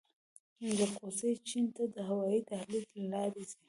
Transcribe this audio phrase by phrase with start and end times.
[0.75, 3.57] جلغوزي چین ته د هوايي دهلیز له لارې ځي